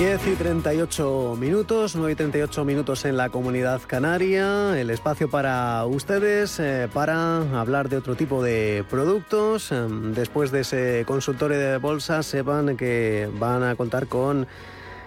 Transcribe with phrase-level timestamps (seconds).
[0.00, 5.84] 10 y 38 minutos, 9 y 38 minutos en la comunidad canaria, el espacio para
[5.84, 9.70] ustedes eh, para hablar de otro tipo de productos.
[9.72, 14.46] Em, después de ese consultorio de bolsa, sepan que van a contar con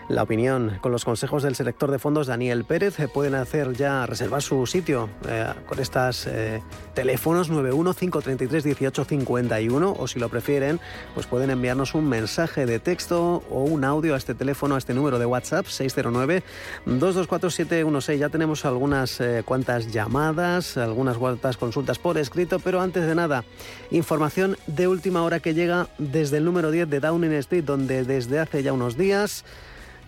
[0.10, 3.00] la opinión con los consejos del selector de fondos Daniel Pérez.
[3.00, 6.62] Eh, pueden hacer ya, reservar su sitio eh, con estos eh,
[6.94, 10.80] teléfonos 915331851 o si lo prefieren,
[11.14, 14.94] pues pueden enviarnos un mensaje de texto o un audio a este teléfono, a este
[14.94, 18.18] número de WhatsApp 609-224716.
[18.18, 23.44] Ya tenemos algunas cuantas llamadas, algunas cuantas consultas por escrito, pero antes de nada,
[23.92, 28.40] información de última hora que llega desde el número 10 de Downing Street, donde desde
[28.40, 29.46] hace ya unos días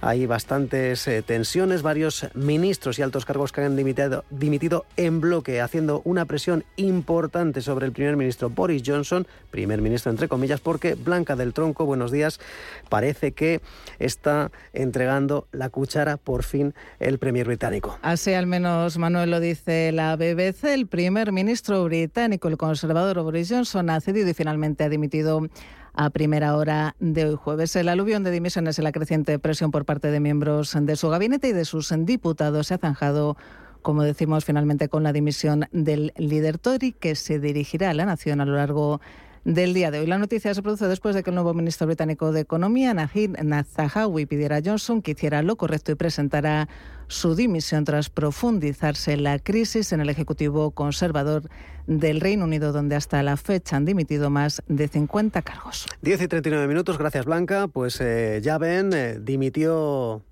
[0.05, 5.61] hay bastantes eh, tensiones, varios ministros y altos cargos que han dimitido, dimitido, en bloque,
[5.61, 10.93] haciendo una presión importante sobre el primer ministro Boris Johnson, primer ministro entre comillas, porque
[10.93, 12.39] Blanca del Tronco, buenos días,
[12.87, 13.61] parece que
[13.97, 17.97] está entregando la cuchara por fin el premier británico.
[18.03, 23.49] Así al menos Manuel lo dice la BBC, el primer ministro británico, el conservador Boris
[23.49, 25.49] Johnson, ha cedido y finalmente ha dimitido
[25.95, 27.75] a primera hora de hoy jueves.
[27.75, 31.49] El aluvión de dimisiones y la creciente presión por parte de miembros de su gabinete
[31.49, 33.38] y de sus diputados se ha zanjado
[33.81, 38.41] como decimos finalmente con la dimisión del líder Tory que se dirigirá a la nación
[38.41, 39.00] a lo largo
[39.45, 40.07] del día de hoy.
[40.07, 44.25] La noticia se produce después de que el nuevo ministro británico de Economía, Najid Nazahawi,
[44.25, 46.67] pidiera a Johnson que hiciera lo correcto y presentara
[47.07, 51.44] su dimisión tras profundizarse la crisis en el Ejecutivo conservador
[51.85, 55.85] del Reino Unido, donde hasta la fecha han dimitido más de 50 cargos.
[56.01, 57.67] 10 y 39 minutos, gracias Blanca.
[57.67, 60.23] Pues eh, ya ven, eh, dimitió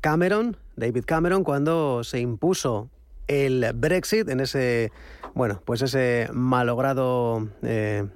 [0.00, 2.88] Cameron, David Cameron, cuando se impuso
[3.26, 4.92] el Brexit en ese,
[5.34, 8.06] bueno, pues ese malogrado eh,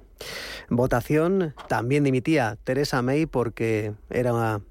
[0.69, 1.53] votación.
[1.67, 4.61] También dimitía Teresa May porque era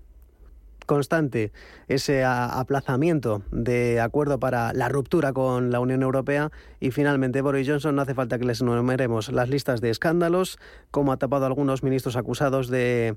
[0.86, 1.52] constante
[1.88, 6.50] ese aplazamiento de acuerdo para la ruptura con la Unión Europea
[6.80, 10.58] y finalmente Boris Johnson no hace falta que les enumeremos las listas de escándalos,
[10.90, 13.16] como ha tapado a algunos ministros acusados de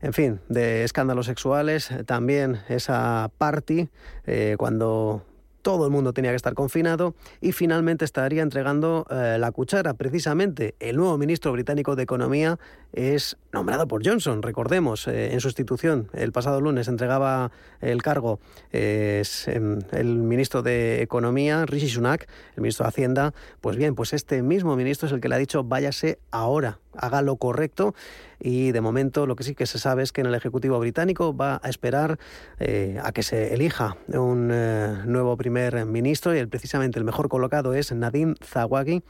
[0.00, 3.88] en fin, de escándalos sexuales, también esa party
[4.26, 5.24] eh, cuando
[5.68, 9.92] todo el mundo tenía que estar confinado y finalmente estaría entregando eh, la cuchara.
[9.92, 12.58] Precisamente el nuevo ministro británico de Economía
[12.94, 16.08] es nombrado por Johnson, recordemos, eh, en sustitución.
[16.14, 17.52] El pasado lunes entregaba
[17.82, 18.40] el cargo
[18.72, 22.26] em, el ministro de Economía, Rishi Sunak,
[22.56, 23.34] el ministro de Hacienda.
[23.60, 27.22] Pues bien, pues este mismo ministro es el que le ha dicho váyase ahora, haga
[27.22, 27.94] lo correcto
[28.40, 31.36] y de momento lo que sí que se sabe es que en el Ejecutivo británico
[31.36, 32.18] va a esperar
[32.58, 37.28] eh, a que se elija un eh, nuevo primer ministro y el, precisamente el mejor
[37.28, 39.02] colocado es Nadine Zawagi,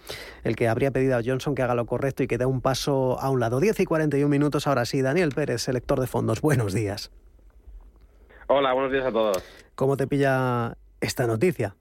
[0.44, 3.20] el que habría pedido a Johnson que haga lo correcto y que dé un paso
[3.20, 3.60] a un lado.
[3.60, 5.02] 10 y 41 minutos ahora sí.
[5.02, 6.40] Daniel Pérez, selector de fondos.
[6.40, 7.10] Buenos días.
[8.46, 9.44] Hola, buenos días a todos.
[9.74, 11.76] ¿Cómo te pilla esta noticia?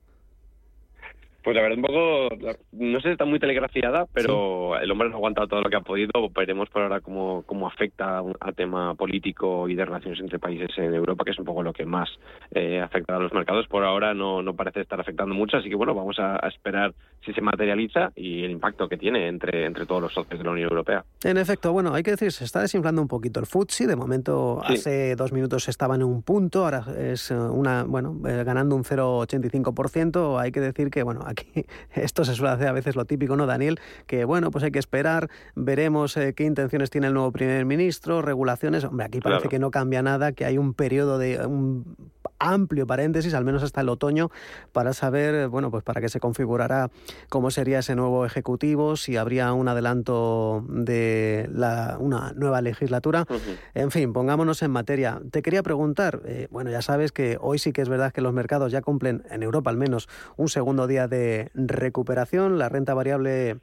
[1.47, 5.16] Pues la verdad, un poco, no sé si está muy telegrafiada, pero el hombre no
[5.16, 6.12] ha aguantado todo lo que ha podido.
[6.35, 10.94] Veremos por ahora cómo, cómo afecta al tema político y de relaciones entre países en
[10.94, 12.09] Europa, que es un poco lo que más
[12.52, 13.66] eh, afecta a los mercados.
[13.69, 16.94] Por ahora no, no parece estar afectando mucho, así que bueno, vamos a, esperar
[17.25, 20.52] si se materializa y el impacto que tiene entre, entre todos los socios de la
[20.52, 21.06] Unión Europea.
[21.24, 23.88] En efecto, bueno, hay que decir, se está desinflando un poquito el FTSE.
[23.88, 28.76] De momento, hace dos minutos estaba en un punto, ahora es una, bueno, eh, ganando
[28.76, 30.41] un 0,85%.
[30.41, 31.22] Hay que decir que, bueno,
[31.93, 33.79] esto se suele hacer a veces lo típico, ¿no, Daniel?
[34.05, 38.22] Que bueno, pues hay que esperar, veremos eh, qué intenciones tiene el nuevo primer ministro,
[38.22, 38.84] regulaciones.
[38.84, 42.06] Hombre, aquí parece que no cambia nada, que hay un periodo de un
[42.39, 44.29] amplio paréntesis, al menos hasta el otoño,
[44.72, 46.89] para saber, eh, bueno, pues para que se configurará
[47.29, 53.25] cómo sería ese nuevo ejecutivo, si habría un adelanto de la, una nueva legislatura.
[53.73, 55.22] En fin, pongámonos en materia.
[55.31, 58.34] Te quería preguntar, eh, bueno, ya sabes que hoy sí que es verdad que los
[58.34, 62.57] mercados ya cumplen, en Europa al menos, un segundo día de recuperación.
[62.57, 63.59] La renta variable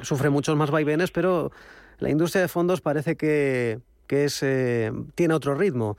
[0.00, 1.52] sufre muchos más vaivenes, pero
[1.98, 5.96] la industria de fondos parece que, que es, eh, tiene otro ritmo.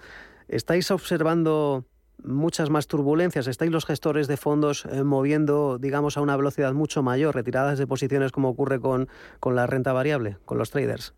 [0.48, 1.86] ¿Estáis observando
[2.24, 3.48] muchas más turbulencias?
[3.48, 7.88] ¿Estáis los gestores de fondos eh, moviendo, digamos, a una velocidad mucho mayor, retiradas de
[7.88, 9.08] posiciones como ocurre con,
[9.40, 11.14] con la renta variable, con los traders?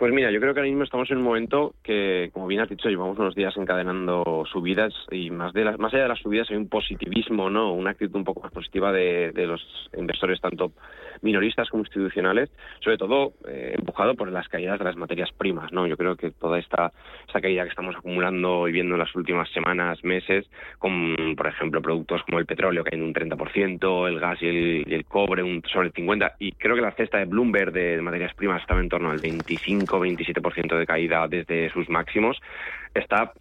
[0.00, 2.70] Pues mira, yo creo que ahora mismo estamos en un momento que, como bien has
[2.70, 6.48] dicho, llevamos unos días encadenando subidas y más de las, más allá de las subidas
[6.48, 7.74] hay un positivismo, ¿no?
[7.74, 9.60] Una actitud un poco más positiva de, de los
[9.94, 10.72] inversores tanto
[11.22, 12.50] minoristas como institucionales,
[12.80, 15.86] sobre todo eh, empujado por las caídas de las materias primas, ¿no?
[15.86, 16.92] Yo creo que toda esta,
[17.26, 20.46] esta caída que estamos acumulando y viendo en las últimas semanas, meses,
[20.78, 25.04] con, por ejemplo, productos como el petróleo cayendo un 30%, el gas y el, el
[25.04, 28.62] cobre un sobre el 50%, y creo que la cesta de Bloomberg de, materias primas
[28.62, 29.20] estaba en torno al
[29.98, 32.40] 25-27% de caída desde sus máximos,
[32.94, 33.32] está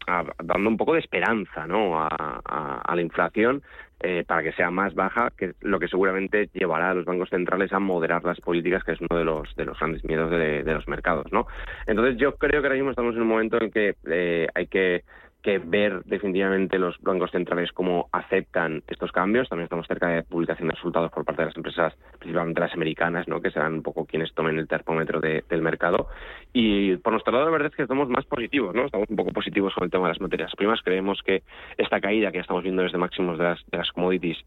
[0.44, 2.00] dando un poco de esperanza ¿no?
[2.00, 3.62] a, la inflación
[4.02, 7.74] eh, para que sea más baja, que lo que seguramente llevará a los bancos centrales
[7.74, 10.88] a moderar las políticas, que es uno de los de los grandes miedos de, los
[10.88, 11.48] mercados, ¿no?
[11.86, 15.04] Entonces yo creo que ahora mismo estamos en un momento en que eh, hay que
[15.42, 19.48] que ver definitivamente los bancos centrales cómo aceptan estos cambios.
[19.48, 23.28] También estamos cerca de publicación de resultados por parte de las empresas, principalmente las americanas,
[23.28, 23.42] ¿no?
[23.42, 26.08] que serán un poco quienes tomen el termómetro del mercado.
[26.52, 28.86] Y por nuestro lado, la verdad es que estamos más positivos, ¿no?
[28.86, 30.82] estamos un poco positivos con el tema de las materias primas.
[30.84, 31.44] Creemos que
[31.78, 34.44] esta caída que estamos viendo desde máximos de las, de las commodities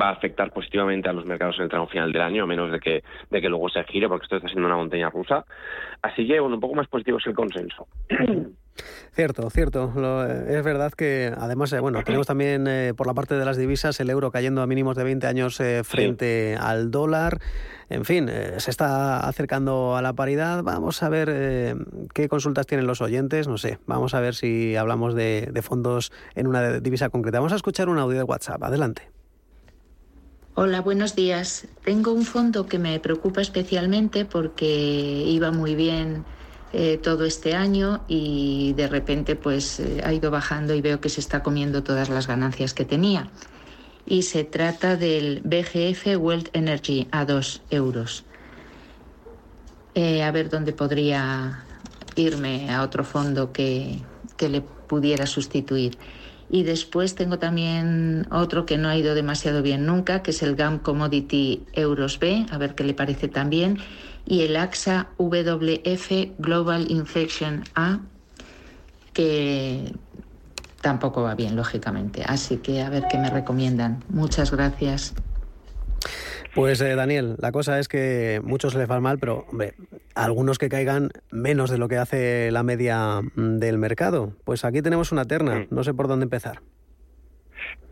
[0.00, 2.70] va a afectar positivamente a los mercados en el tramo final del año, a menos
[2.70, 5.44] de que, de que luego se gire, porque esto está siendo una montaña rusa.
[6.02, 7.86] Así que, bueno, un poco más positivo es el consenso.
[9.12, 9.92] Cierto, cierto.
[10.28, 13.56] Eh, es verdad que además, eh, bueno, tenemos también eh, por la parte de las
[13.56, 17.38] divisas el euro cayendo a mínimos de 20 años frente al dólar.
[17.90, 20.62] En fin, se está acercando a la paridad.
[20.64, 21.76] Vamos a ver
[22.12, 23.46] qué consultas tienen los oyentes.
[23.46, 27.38] No sé, vamos a ver si hablamos de, de fondos en una divisa concreta.
[27.38, 28.62] Vamos a escuchar un audio de WhatsApp.
[28.62, 29.23] Adelante.
[30.56, 31.66] Hola, buenos días.
[31.82, 36.24] Tengo un fondo que me preocupa especialmente porque iba muy bien
[36.72, 41.08] eh, todo este año y de repente pues eh, ha ido bajando y veo que
[41.08, 43.32] se está comiendo todas las ganancias que tenía.
[44.06, 48.22] Y se trata del BGF World Energy a 2 euros.
[49.96, 51.64] Eh, a ver dónde podría
[52.14, 53.98] irme a otro fondo que,
[54.36, 55.98] que le pudiera sustituir.
[56.50, 60.56] Y después tengo también otro que no ha ido demasiado bien nunca, que es el
[60.56, 63.78] GAM Commodity Euros B, a ver qué le parece también
[64.26, 68.00] y el AXA WF Global Infection A,
[69.12, 69.92] que
[70.80, 72.24] tampoco va bien, lógicamente.
[72.26, 74.02] Así que a ver qué me recomiendan.
[74.08, 75.14] Muchas gracias.
[76.54, 79.74] Pues eh, Daniel, la cosa es que muchos les va mal, pero hombre,
[80.14, 84.34] algunos que caigan menos de lo que hace la media mm, del mercado.
[84.44, 86.60] Pues aquí tenemos una terna, no sé por dónde empezar.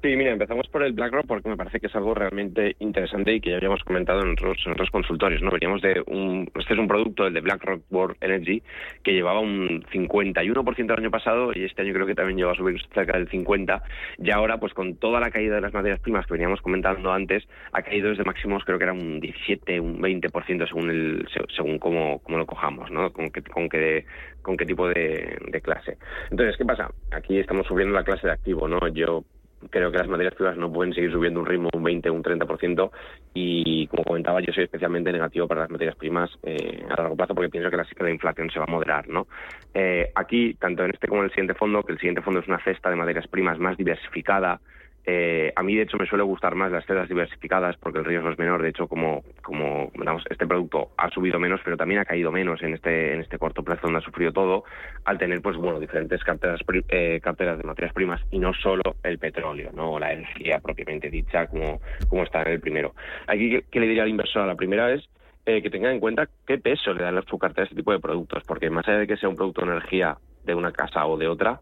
[0.03, 3.41] Sí, mira, empezamos por el BlackRock porque me parece que es algo realmente interesante y
[3.41, 5.53] que ya habíamos comentado en otros, en consultorios, ¿no?
[5.53, 8.65] Veníamos de un, este es un producto, el de BlackRock World Energy,
[9.05, 12.57] que llevaba un 51% el año pasado y este año creo que también lleva a
[12.57, 13.81] subir cerca del 50%.
[14.19, 17.47] Y ahora, pues con toda la caída de las materias primas que veníamos comentando antes,
[17.71, 22.19] ha caído desde máximos, creo que era un 17, un 20% según el, según cómo,
[22.25, 23.13] cómo lo cojamos, ¿no?
[23.13, 24.05] Con qué, con qué,
[24.43, 25.97] con qué tipo de clase.
[26.29, 26.91] Entonces, ¿qué pasa?
[27.13, 28.81] Aquí estamos subiendo la clase de activo, ¿no?
[28.89, 29.23] Yo
[29.71, 32.23] creo que las materias primas no pueden seguir subiendo un ritmo un 20 o un
[32.23, 32.91] 30%
[33.35, 37.35] y como comentaba yo soy especialmente negativo para las materias primas eh, a largo plazo
[37.35, 39.27] porque pienso que la, la inflación se va a moderar no
[39.75, 42.49] eh, aquí tanto en este como en el siguiente fondo que el siguiente fondo es
[42.49, 44.61] una cesta de materias primas más diversificada
[45.05, 48.31] eh, a mí, de hecho, me suele gustar más las cedas diversificadas porque el riesgo
[48.31, 48.63] es menor.
[48.63, 49.91] De hecho, como, como
[50.31, 53.65] este producto ha subido menos, pero también ha caído menos en este, en este corto
[53.65, 54.65] plazo donde ha sufrido todo,
[55.05, 59.19] al tener, pues bueno, diferentes carteras, eh, carteras de materias primas y no solo el
[59.19, 61.81] petróleo, no la energía propiamente dicha, como,
[62.23, 62.95] está en el primero.
[63.27, 64.47] Aquí, ¿qué, le diría al inversor?
[64.47, 65.09] La primera es
[65.47, 67.91] eh, que tenga en cuenta qué peso le dan a su cartera a este tipo
[67.91, 71.05] de productos, porque más allá de que sea un producto de energía de una casa
[71.07, 71.61] o de otra,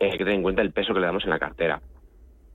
[0.00, 1.80] hay que tener en cuenta el peso que le damos en la cartera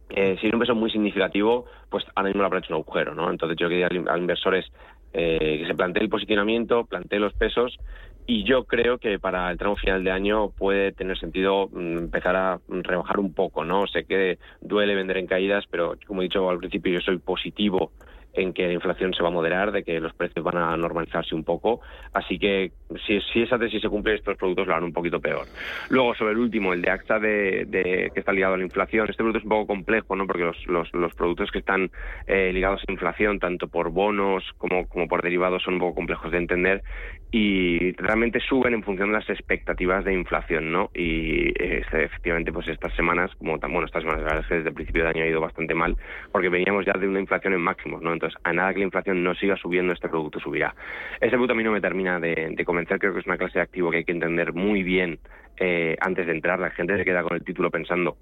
[0.10, 3.16] eh, si es un peso muy significativo, pues ahora mismo lo habrá hecho un agujero,
[3.16, 3.30] ¿no?
[3.30, 4.66] Entonces yo quería al, inversor es
[5.14, 7.78] eh, que se plantee el posicionamiento, plantee los pesos
[8.26, 12.36] y yo creo que para el tramo final de año puede tener sentido mm, empezar
[12.36, 13.88] a rebajar un poco, ¿no?
[13.88, 17.92] Sé que duele vender en caídas, pero como he dicho al principio, yo soy positivo
[18.34, 21.36] en que la inflación se va a moderar, de que los precios van a normalizarse
[21.36, 21.82] un poco.
[22.14, 22.72] Así que
[23.06, 25.46] si, si esa tesis se cumple, estos productos lo harán un poquito peor.
[25.90, 29.08] Luego, sobre el último, el de AXA de, que está ligado a la inflación.
[29.10, 30.26] Este producto es un poco complejo, ¿no?
[30.26, 31.92] Porque los, los, productos que están
[32.28, 36.32] eh, ligados a inflación, tanto por bonos como, como por derivados, son un poco complejos
[36.32, 36.84] de entender.
[37.32, 40.90] y realmente suben en función de las expectativas de inflación, ¿no?
[40.94, 44.56] Y este, efectivamente, pues estas semanas, como tan bueno, estas semanas, la verdad es que
[44.56, 45.96] desde el principio de año ha ido bastante mal,
[46.32, 48.14] porque veníamos ya de una inflación en máximos, ¿no?
[48.24, 50.74] Entonces, a nada que la inflación no siga subiendo, este producto subirá.
[51.20, 53.64] Ese producto a mí no me termina de, convencer, creo que es una clase de
[53.64, 55.20] activo que hay que entender muy bien
[55.58, 56.58] eh, antes de entrar.
[56.58, 58.16] La gente se queda con el título pensando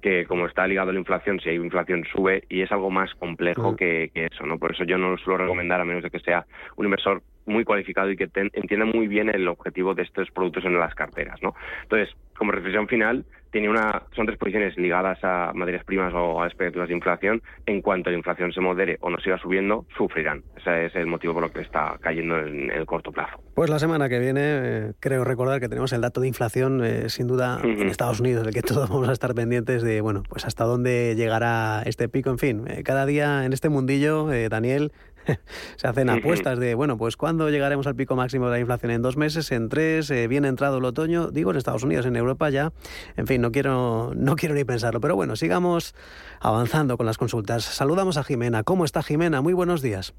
[0.00, 3.12] que como está ligado a la inflación, si hay inflación sube y es algo más
[3.16, 4.56] complejo que, que, eso, ¿no?
[4.56, 7.64] Por eso yo no lo suelo recomendar a menos de que sea un inversor muy
[7.64, 11.54] cualificado y que entienda muy bien el objetivo de estos productos en las carteras, ¿no?
[11.82, 16.46] Entonces, como reflexión final, tiene una, son tres posiciones ligadas a materias primas o a
[16.46, 17.42] expectativas de inflación.
[17.66, 20.42] En cuanto la inflación se modere o no siga subiendo, sufrirán.
[20.56, 23.42] Ese es el motivo por lo que está cayendo en, el corto plazo.
[23.54, 27.08] Pues la semana que viene, eh, creo recordar que tenemos el dato de inflación, eh,
[27.08, 30.46] sin duda, en Estados Unidos, el que todos vamos a estar pendientes de, bueno, pues
[30.46, 32.30] hasta dónde llegará este pico.
[32.30, 34.92] En fin, eh, cada día en este mundillo, Daniel,
[35.76, 38.92] se hacen apuestas de, bueno, pues ¿cuándo llegaremos al pico máximo de la inflación?
[38.92, 39.50] ¿En dos meses?
[39.52, 40.10] ¿En tres?
[40.10, 41.30] Eh, ¿Bien entrado el otoño?
[41.30, 42.72] Digo, en Estados Unidos, en Europa ya.
[43.16, 45.00] En fin, no quiero, no quiero ni pensarlo.
[45.00, 45.94] Pero bueno, sigamos
[46.40, 47.64] avanzando con las consultas.
[47.64, 48.62] Saludamos a Jimena.
[48.62, 49.40] ¿Cómo está Jimena?
[49.40, 50.14] Muy buenos días.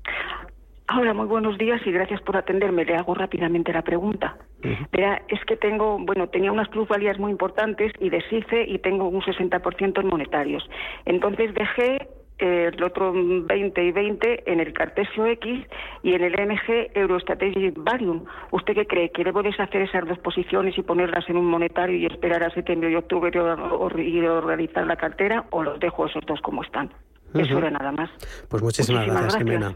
[0.94, 2.84] Hola, muy buenos días y gracias por atenderme.
[2.84, 4.36] Le hago rápidamente la pregunta.
[4.62, 10.02] es que tengo, bueno, tenía unas plusvalías muy importantes y deshice y tengo un 60%
[10.02, 10.70] en monetarios.
[11.06, 12.10] Entonces dejé
[12.42, 15.66] el otro 20 y 20 en el Cartesio X
[16.04, 18.26] y en el MG Eurostrategic Varium.
[18.52, 19.12] ¿Usted qué cree?
[19.12, 22.92] ¿Que debo deshacer esas dos posiciones y ponerlas en un monetario y esperar a septiembre
[22.92, 26.92] y octubre y organizar la cartera o los dejo esos dos como están?
[27.34, 28.10] Eso era nada más.
[28.50, 29.76] Pues muchísimas, gracias, Jimena.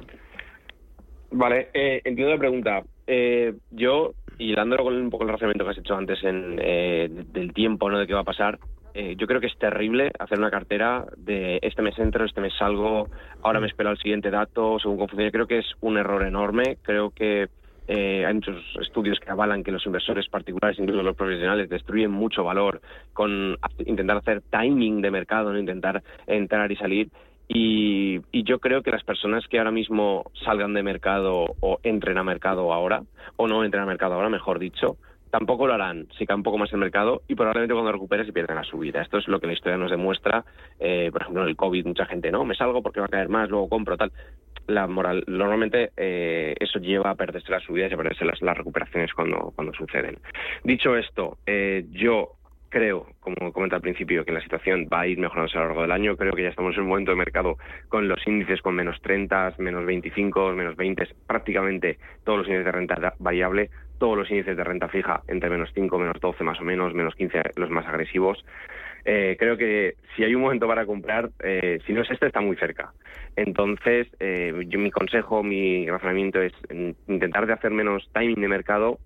[1.32, 2.84] Vale, eh, entiendo la pregunta.
[3.08, 7.08] Eh, yo, y dándolo con un poco el razonamiento que has hecho antes en, eh,
[7.10, 8.00] del tiempo, ¿no?
[8.00, 8.60] De qué va a pasar,
[8.98, 12.54] eh, yo creo que es terrible hacer una cartera de este mes entro, este mes
[12.58, 13.10] salgo,
[13.42, 15.32] ahora me espero al siguiente dato, según cómo funciona.
[15.32, 16.78] Creo que es un error enorme.
[16.82, 17.50] Creo que
[17.90, 22.46] eh, hay muchos estudios que avalan que los inversores particulares, incluso los profesionales, destruyen mucho
[22.46, 22.80] valor
[23.12, 27.10] con intentar hacer timing de mercado, no intentar entrar y salir.
[27.50, 32.18] Y, y, yo creo que las personas que ahora mismo salgan de mercado o entren
[32.18, 33.04] a mercado ahora,
[33.36, 34.98] o no entren a mercado ahora, mejor dicho,
[35.38, 38.32] tampoco lo harán si cae un poco más el mercado y probablemente cuando recupere se
[38.32, 39.02] pierden la subida.
[39.02, 40.46] Esto es lo que la historia nos demuestra.
[40.80, 43.28] Eh, por ejemplo, en el COVID mucha gente, no, me salgo porque va a caer
[43.28, 44.14] más, luego compro, tal.
[44.68, 48.58] La moral, normalmente eh, eso lleva a perderse las subidas y a perderse las, las
[48.58, 50.20] recuperaciones cuando, cuando suceden.
[50.64, 52.36] Dicho esto, eh, yo
[52.70, 55.82] creo, como comenta al principio, que la situación va a ir mejorándose a lo largo
[55.82, 56.16] del año.
[56.16, 57.58] Creo que ya estamos en un momento de mercado
[57.90, 62.72] con los índices con menos 30, menos 25, menos 20, prácticamente todos los índices de
[62.72, 66.64] renta variable todos los índices de renta fija entre menos 5, menos 12 más o
[66.64, 68.44] menos, menos 15 los más agresivos.
[69.06, 72.42] Eh, creo que si hay un momento para comprar, eh, si no es este, está
[72.42, 72.92] muy cerca.
[73.36, 76.54] Entonces, eh, yo mi consejo, mi razonamiento es
[77.08, 79.00] intentar de hacer menos timing de mercado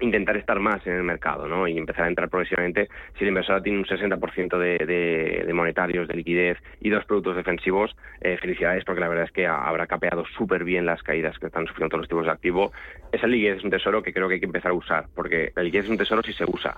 [0.00, 1.66] intentar estar más en el mercado ¿no?
[1.66, 2.88] y empezar a entrar progresivamente.
[3.16, 7.96] Si el inversor tiene un 60% de, de, monetarios, de liquidez y dos productos defensivos,
[8.20, 11.66] eh, felicidades porque la verdad es que habrá capeado súper bien las caídas que están
[11.66, 12.72] sufriendo todos los tipos de activo.
[13.12, 15.62] Esa liquidez es un tesoro que creo que hay que empezar a usar porque la
[15.62, 16.76] liquidez es un tesoro si se usa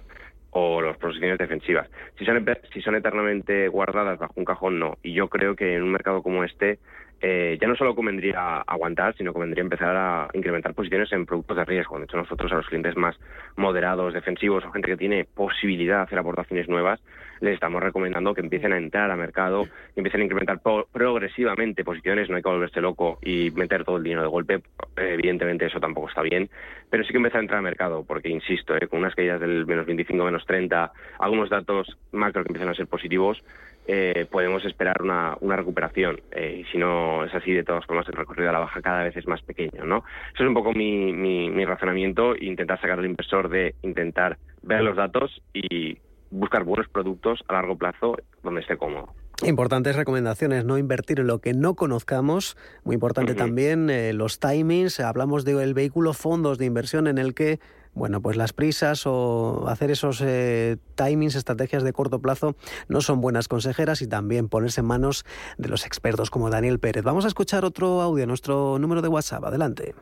[0.50, 1.88] o las posiciones defensivas.
[2.18, 4.96] Si son, si son eternamente guardadas bajo un cajón, no.
[5.02, 6.78] Y yo creo que en un mercado como este
[7.20, 11.64] eh, ya no solo convendría aguantar, sino convendría empezar a incrementar posiciones en productos de
[11.64, 11.98] riesgo.
[11.98, 13.16] De hecho, nosotros a los clientes más
[13.56, 17.00] moderados, defensivos o gente que tiene posibilidad de hacer aportaciones nuevas,
[17.40, 20.60] les estamos recomendando que empiecen a entrar al mercado, que empiecen a incrementar
[20.92, 24.62] progresivamente posiciones, no hay que volverse loco y meter todo el dinero de golpe.
[24.96, 26.50] evidentemente eso tampoco está bien,
[26.90, 29.66] pero sí que empezar a entrar al mercado, porque insisto, eh, con unas caídas del
[29.66, 33.42] menos 25, menos 30, algunos datos macro que empiezan a ser positivos,
[33.90, 36.20] eh, podemos esperar una, una recuperación.
[36.30, 39.02] Eh, y si no es así, de todas formas, el recorrido a la baja cada
[39.02, 39.84] vez es más pequeño.
[39.84, 40.04] ¿no?
[40.34, 44.82] Eso es un poco mi, mi, mi razonamiento, intentar sacar al inversor de intentar ver
[44.82, 45.98] los datos y
[46.30, 49.14] buscar buenos productos a largo plazo donde esté cómodo.
[49.46, 52.56] Importantes recomendaciones, no invertir en lo que no conozcamos.
[52.84, 54.98] Muy importante también eh, los timings.
[55.00, 57.60] Hablamos del vehículo fondos de inversión en el que
[57.98, 62.56] bueno, pues las prisas o hacer esos eh, timings, estrategias de corto plazo,
[62.88, 65.24] no son buenas consejeras y también ponerse en manos
[65.58, 67.04] de los expertos como Daniel Pérez.
[67.04, 69.44] Vamos a escuchar otro audio, nuestro número de WhatsApp.
[69.44, 69.94] Adelante.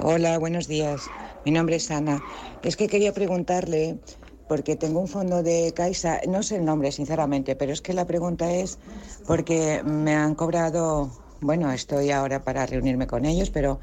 [0.00, 1.02] Hola, buenos días.
[1.44, 2.22] Mi nombre es Ana.
[2.62, 3.98] Es que quería preguntarle,
[4.48, 8.06] porque tengo un fondo de Caixa, no sé el nombre sinceramente, pero es que la
[8.06, 8.78] pregunta es
[9.26, 13.78] porque me han cobrado, bueno, estoy ahora para reunirme con ellos, pero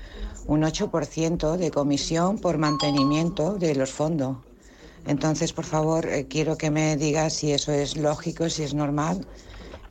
[0.47, 4.39] un 8% de comisión por mantenimiento de los fondos.
[5.05, 9.27] Entonces, por favor, eh, quiero que me digas si eso es lógico, si es normal.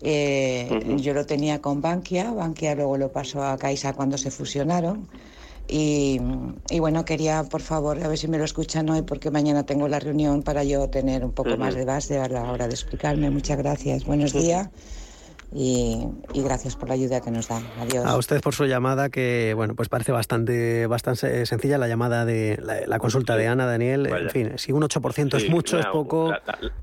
[0.00, 5.08] Eh, yo lo tenía con Bankia, Bankia luego lo pasó a Caixa cuando se fusionaron
[5.68, 6.20] Y,
[6.80, 10.00] bueno, quería, por favor, a ver si me lo escuchan hoy, porque mañana tengo la
[10.00, 13.30] reunión para yo tener un poco más de base a la hora de explicarme.
[13.30, 14.04] Muchas gracias.
[14.04, 14.70] Buenos días
[15.58, 17.62] y, gracias por la ayuda que nos dan.
[17.80, 18.04] Adiós.
[18.04, 22.60] A usted por su llamada, que bueno, pues parece bastante, bastante sencilla la llamada de
[22.86, 24.06] la, consulta de Ana, Daniel.
[24.06, 26.30] En fin, si un 8% es mucho, es poco.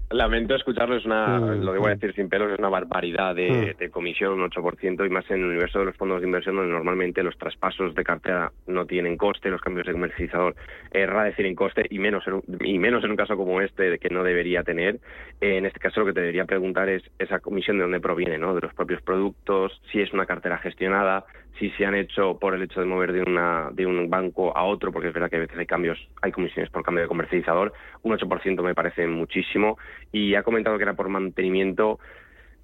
[0.09, 1.99] lamento escucharlo, es una, mm, lo voy a mm.
[1.99, 3.79] decir sin pelos, es una barbaridad de, mm.
[3.79, 6.71] de, comisión, un 8%, y más en el universo de los fondos de inversión, donde
[6.71, 10.55] normalmente los traspasos de cartera no tienen coste, los cambios de comercializador
[10.91, 13.61] es raro decir en coste, y menos en un, y menos en un caso como
[13.61, 14.99] este, de que no debería tener.
[15.41, 18.62] en este caso, lo que te debería preguntar es esa comisión de dónde proviene, ¿no?
[18.63, 21.25] Los propios productos, si es una cartera gestionada,
[21.59, 24.63] si se han hecho por el hecho de mover de, una, de un banco a
[24.63, 27.73] otro, porque es verdad que a veces hay cambios, hay comisiones por cambio de comercializador,
[28.01, 29.77] un 8% me parece muchísimo,
[30.11, 31.99] y ha comentado que era por mantenimiento.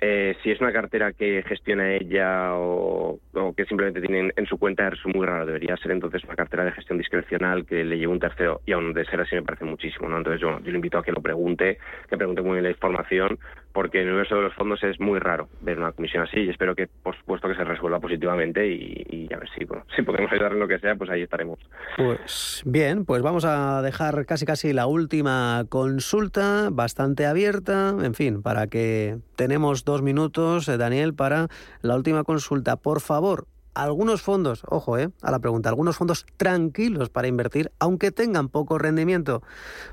[0.02, 3.20] Eh, si es una cartera que gestiona ella o,
[3.56, 5.46] que simplemente tiene en, su cuenta es muy raro.
[5.46, 8.94] Debería ser entonces una cartera de gestión discrecional que le lleve un tercero y aún
[8.94, 10.08] de ser así me parece muchísimo.
[10.08, 10.18] ¿no?
[10.18, 11.80] Entonces yo, yo le invito a que lo pregunte,
[12.10, 13.40] que pregunte muy bien la información
[13.74, 16.50] porque en el universo de los fondos es muy raro ver una comisión así y
[16.50, 20.54] espero que, por supuesto, que se resuelva positivamente y, a ver si, si podemos ayudar
[20.54, 21.60] en lo que sea, pues ahí estaremos.
[21.98, 28.42] Pues bien, pues vamos a dejar casi casi la última consulta, bastante abierta, en fin,
[28.42, 31.48] para que tenemos dos minutos, eh, Daniel, para
[31.82, 32.76] la última consulta.
[32.76, 33.46] Por favor,
[33.76, 38.78] algunos fondos, ojo, eh, a la pregunta, algunos fondos tranquilos para invertir, aunque tengan poco
[38.78, 39.44] rendimiento.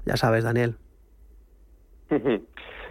[0.04, 0.76] Ya sabes, Daniel.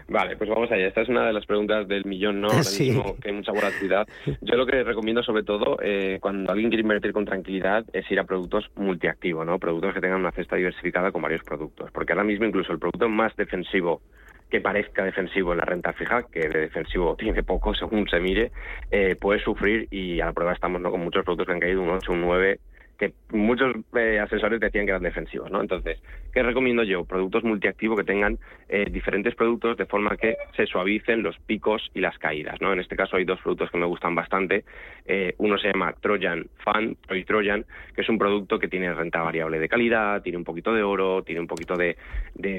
[0.07, 0.87] Vale, pues vamos allá.
[0.87, 2.47] Esta es una de las preguntas del millón, ¿no?
[2.51, 4.07] Ahora mismo que hay mucha volatilidad.
[4.41, 8.19] Yo lo que recomiendo sobre todo, eh, cuando alguien quiere invertir con tranquilidad, es ir
[8.19, 9.57] a productos multiactivos, ¿no?
[9.57, 11.91] Productos que tengan una cesta diversificada con varios productos.
[11.91, 14.01] Porque ahora mismo incluso el producto más defensivo
[14.49, 18.51] que parezca defensivo en la renta fija, que de defensivo tiene poco según se mire,
[18.91, 20.91] eh, puede sufrir y a la prueba estamos ¿no?
[20.91, 22.59] con muchos productos que han caído un 8, un 9,
[22.97, 25.61] que muchos eh, asesores decían que eran defensivos, ¿no?
[25.61, 26.01] Entonces,
[26.33, 27.03] ¿qué recomiendo yo?
[27.03, 28.37] Productos multiactivos que tengan
[28.69, 32.71] eh, diferentes productos de forma que se suavicen los picos y las caídas, ¿no?
[32.71, 34.63] En este caso hay dos productos que me gustan bastante.
[35.05, 39.21] Eh, uno se llama Trojan Fund, Troy Trojan, que es un producto que tiene renta
[39.21, 41.97] variable de calidad, tiene un poquito de oro, tiene un poquito de,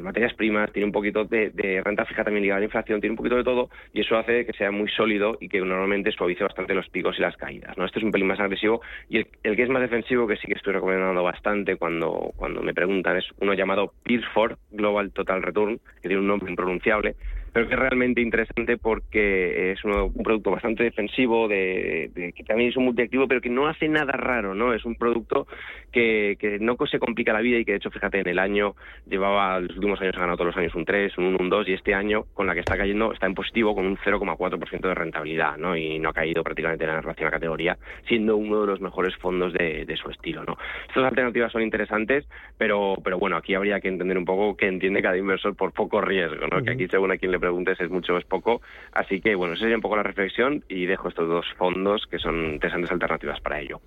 [0.02, 3.16] materias primas, tiene un poquito de, renta fija también ligada a la inflación, tiene un
[3.16, 6.75] poquito de todo y eso hace que sea muy sólido y que normalmente suavice bastante
[6.75, 7.85] los picos y las caídas, ¿no?
[7.85, 10.54] Este es un pelín más agresivo y el que es más defensivo que sí que
[10.54, 16.08] estoy recomendando bastante cuando, cuando me preguntan es uno llamado Peerford Global Total Return, que
[16.08, 17.16] tiene un nombre impronunciable,
[17.57, 22.77] pero que es realmente interesante porque es un producto bastante defensivo, de, que también es
[22.77, 24.75] un multiactivo, pero que no hace nada raro, ¿no?
[24.75, 25.47] Es un producto
[25.90, 28.75] que, que no se complica la vida y que, de hecho, fíjate, en el año
[29.09, 31.69] llevaba, los últimos años ha ganado todos los años un 3, un 1, un 2,
[31.69, 34.95] y este año, con la que está cayendo, está en positivo con un 0,4% de
[34.95, 35.75] rentabilidad, ¿no?
[35.75, 39.16] Y no ha caído prácticamente en relación a la categoría, siendo uno de los mejores
[39.16, 40.59] fondos de, de su estilo, ¿no?
[40.88, 45.01] Estas alternativas son interesantes, pero, pero bueno, aquí habría que entender un poco qué entiende
[45.01, 46.62] cada inversor por poco riesgo, ¿no?
[46.62, 48.61] Que aquí, según a quien le preguntes es mucho o es poco.
[48.92, 52.18] Así que, bueno, esa sería un poco la reflexión y dejo estos dos fondos que
[52.18, 53.80] son interesantes alternativas para ello.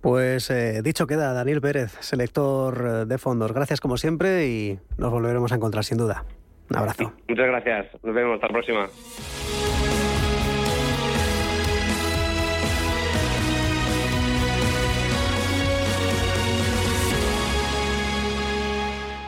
[0.00, 3.52] Pues eh, dicho queda, Daniel Pérez, selector eh, de fondos.
[3.52, 6.24] Gracias como siempre y nos volveremos a encontrar sin duda.
[6.70, 7.12] Un abrazo.
[7.28, 7.86] Muchas gracias.
[8.02, 8.34] Nos vemos.
[8.34, 9.83] Hasta la próxima.